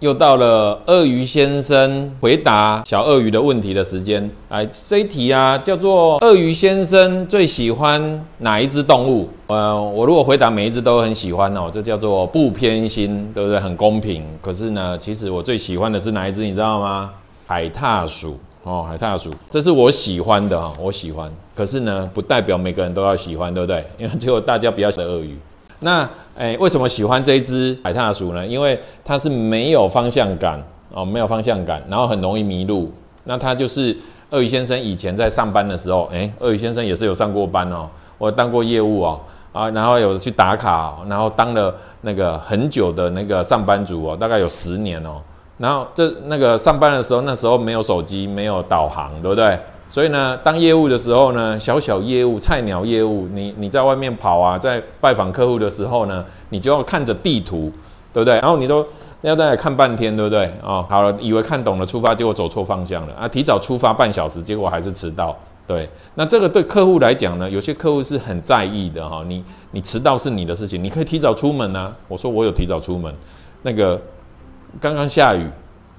[0.00, 4.30] 又到了鳄鱼先生回答小鳄鱼的问题的时间。
[4.48, 9.28] 哎，这一题啊，叫做鳄鱼先生最喜欢哪一只动物？
[9.48, 13.60] 呃，我如果回答每一只都很喜欢哦，这叫做不偏心，对不对？
[13.60, 14.24] 很公平。
[14.40, 16.42] 可是呢，其实我最喜欢的是哪一只？
[16.42, 17.10] 你知道吗？
[17.46, 21.32] 海獭鼠哦，海獭鼠，这是我喜欢的哈，我喜欢。
[21.56, 23.82] 可是呢，不代表每个人都要喜欢，对不对？
[23.96, 25.38] 因为最后大家比较喜欢鳄鱼。
[25.80, 28.46] 那诶，为什么喜欢这一只海獭鼠呢？
[28.46, 32.92] 因为它是没有方向感哦，没有方向感，然后很容易迷路。
[33.24, 33.96] 那它就是
[34.32, 37.88] 鳄鱼先生以前在上班的时候，诶，鳄鱼先生也是有上过班哦，
[38.18, 39.20] 我当过业务哦，
[39.54, 45.22] 啊，然后有去打卡，然后当了那个很久的那个上班族哦，大概有十年哦。
[45.58, 49.58] 然后这那个上班的时候，那时候没有手机，没有导航，对不对？
[49.88, 57.72] 所以呢，当业务的时候呢，小小业务、菜鸟业务，你你在外面跑啊，在拜访客户的时候呢，你就要看着地图，
[58.12, 58.34] 对不对？
[58.34, 58.86] 然后你都
[59.22, 60.52] 要在那看半天，对不对？
[60.62, 63.26] 哦，好了，以为看懂了出发，结果走错方向了啊！
[63.26, 65.34] 提早出发半小时，结果还是迟到。
[65.66, 69.24] 对，那这个对客户来讲呢，有些客户是很在意的哈。
[69.26, 71.94] 你你迟到是你的事情，你可以提早出门啊。
[72.08, 73.14] 我说我有提早出门，
[73.62, 74.00] 那个
[74.80, 75.46] 刚刚下雨，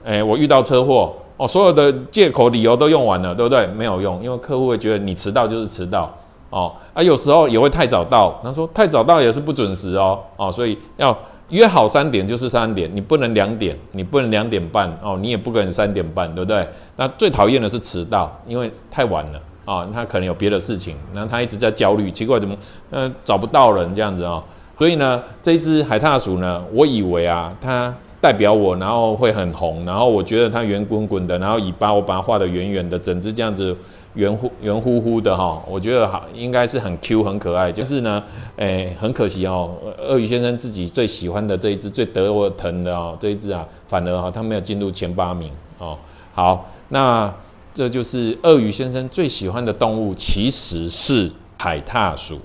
[0.03, 1.13] 哎，我遇到车祸。
[1.37, 3.65] 哦，所有的借口理由都用完了，对不对？
[3.67, 6.13] 没有用，因为客户会觉得你迟到就是迟到
[6.49, 6.69] 哦。
[6.93, 10.19] 啊，有时候也会太早到，他说太早到也是不准时哦。
[10.35, 16.67] 哦，所以要约好三点就是三点，你不能两点，你不能两点半哦，你也不可能三点半，对不对？
[16.97, 22.53] 那最讨厌的是迟到，因为太晚了啊，他可能有别的事情，然后他一直在焦虑，奇怪怎么
[22.91, 24.43] 嗯找不到人这样子啊？
[24.77, 27.95] 所以呢，这只海獭鼠呢，我以为啊，它。
[28.21, 33.75] 代表我，然后会很红，然后我觉得它圆滚滚的，然后尾巴我把它画的圆圆的，整只这样子
[34.15, 37.71] 圆乎圆乎乎的哈，我觉得好应该是很 Q 很可爱。
[37.71, 38.21] 就是呢，
[38.57, 45.97] 诶，很可惜哦，鳄鱼先生自己最喜欢的这一只最得我疼的哦，这一只啊，反而哈它没有进入前八名哦。
[46.33, 47.33] 好，那
[47.73, 52.39] 这就是鳄鱼先生最喜欢的动物，其实是海獭鼠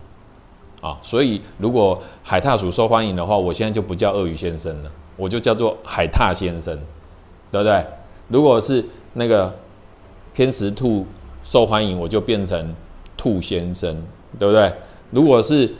[0.84, 0.98] 啊。
[1.02, 4.90] 所以如果海獭鼠受欢迎的话，我现在就不叫鳄鱼先生了。
[5.16, 6.76] 我就叫做海獭先生，
[7.50, 7.86] 对不对？
[8.28, 9.52] 如果是那个
[10.34, 11.06] 偏食兔
[11.44, 12.74] 受欢迎，我就变成
[13.16, 13.96] 兔先生，
[14.38, 14.72] 对不对？
[15.12, 15.72] 如果是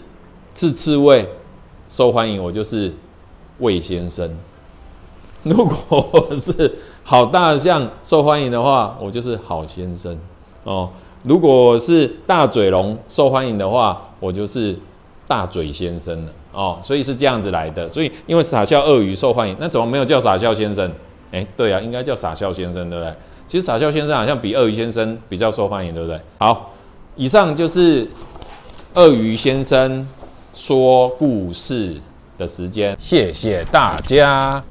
[0.55, 1.29] 刺刺猬
[1.89, 2.95] 受欢迎，我就是
[3.59, 4.31] 魏先生。
[5.43, 6.73] 如果是
[7.03, 10.17] 好大象受欢迎的话，我就是好先生
[10.63, 10.89] 哦。
[11.25, 14.79] 如果是大嘴龙受欢迎的话，我就是
[15.27, 16.33] 大嘴先生了。
[16.53, 20.91] 哦，所以是这样子来的，所以因为傻笑鳄鱼受欢迎，那怎么没有叫傻笑先生？
[21.33, 23.13] 哎，对啊，应该叫傻笑先生，对不对？
[23.49, 26.21] 其实傻笑先生好像比鳄鱼先生比较受欢迎，对不对？
[26.39, 26.73] 好，
[27.17, 28.09] 以上就是
[28.95, 30.07] 鳄鱼先生
[30.55, 31.97] 说故事
[32.39, 34.63] 的时间，谢谢大家。